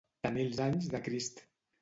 [0.27, 1.45] Tenir els anys de Crist.